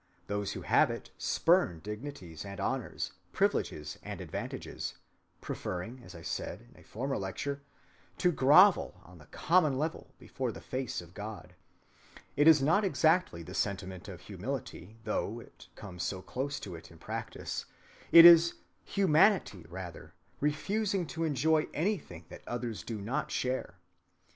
Those 0.25 0.53
who 0.53 0.63
have 0.63 0.89
it 0.89 1.11
spurn 1.15 1.77
dignities 1.79 2.43
and 2.43 2.59
honors, 2.59 3.11
privileges 3.33 3.99
and 4.01 4.19
advantages, 4.19 4.95
preferring, 5.41 6.01
as 6.03 6.15
I 6.15 6.23
said 6.23 6.61
in 6.61 6.75
a 6.79 6.83
former 6.83 7.19
lecture, 7.19 7.61
to 8.17 8.31
grovel 8.31 8.99
on 9.05 9.19
the 9.19 9.27
common 9.27 9.77
level 9.77 10.15
before 10.17 10.51
the 10.51 10.59
face 10.59 11.01
of 11.01 11.13
God. 11.13 11.53
It 12.35 12.47
is 12.47 12.63
not 12.63 12.83
exactly 12.83 13.43
the 13.43 13.53
sentiment 13.53 14.07
of 14.07 14.21
humility, 14.21 14.97
though 15.03 15.39
it 15.39 15.67
comes 15.75 16.01
so 16.01 16.23
close 16.23 16.59
to 16.61 16.73
it 16.73 16.89
in 16.89 16.97
practice. 16.97 17.65
It 18.11 18.25
is 18.25 18.55
humanity, 18.83 19.67
rather, 19.69 20.15
refusing 20.39 21.05
to 21.13 21.25
enjoy 21.25 21.67
anything 21.75 22.25
that 22.29 22.41
others 22.47 22.81
do 22.81 22.99
not 22.99 23.29
share. 23.29 23.75